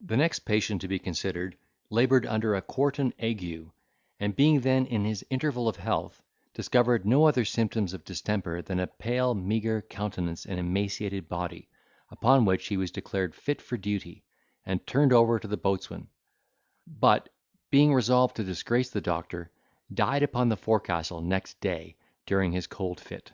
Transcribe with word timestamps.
The 0.00 0.16
next 0.16 0.44
patient 0.44 0.80
to 0.82 0.86
be 0.86 1.00
considered, 1.00 1.58
laboured 1.90 2.24
under 2.24 2.54
a 2.54 2.62
quartan 2.62 3.12
ague, 3.18 3.68
and, 4.20 4.36
being 4.36 4.60
then 4.60 4.86
in 4.86 5.04
his 5.04 5.26
interval 5.30 5.66
of 5.68 5.74
health, 5.78 6.22
discovered 6.54 7.04
no 7.04 7.26
other 7.26 7.44
symptoms 7.44 7.92
of 7.92 8.04
distemper 8.04 8.62
than 8.62 8.78
a 8.78 8.86
pale 8.86 9.34
meagre 9.34 9.82
countenance 9.82 10.46
and 10.46 10.60
emaciated 10.60 11.28
body; 11.28 11.68
upon 12.08 12.44
which 12.44 12.68
he 12.68 12.76
was 12.76 12.92
declared 12.92 13.34
fit 13.34 13.60
for 13.60 13.76
duty, 13.76 14.22
and 14.64 14.86
turned 14.86 15.12
over 15.12 15.40
to 15.40 15.48
the 15.48 15.56
boatswain; 15.56 16.06
but, 16.86 17.28
being 17.68 17.92
resolved 17.92 18.36
to 18.36 18.44
disgrace 18.44 18.90
the 18.90 19.00
doctor, 19.00 19.50
died 19.92 20.22
upon 20.22 20.50
the 20.50 20.56
forecastle 20.56 21.20
next 21.20 21.58
day, 21.60 21.96
during 22.26 22.52
his 22.52 22.68
cold 22.68 23.00
fit. 23.00 23.32